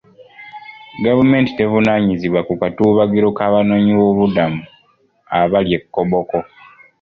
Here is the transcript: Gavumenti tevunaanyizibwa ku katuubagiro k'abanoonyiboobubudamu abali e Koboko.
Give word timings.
Gavumenti 1.05 1.51
tevunaanyizibwa 1.57 2.41
ku 2.47 2.53
katuubagiro 2.61 3.27
k'abanoonyiboobubudamu 3.37 4.61
abali 5.37 5.69
e 5.77 5.79
Koboko. 5.93 6.37